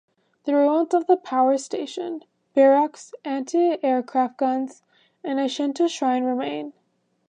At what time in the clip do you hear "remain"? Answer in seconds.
6.23-6.73